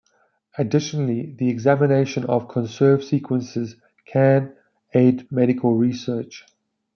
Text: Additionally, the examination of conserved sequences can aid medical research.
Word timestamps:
Additionally, 0.57 1.35
the 1.37 1.49
examination 1.49 2.25
of 2.25 2.47
conserved 2.47 3.03
sequences 3.03 3.75
can 4.07 4.55
aid 4.95 5.31
medical 5.31 5.75
research. 5.75 6.43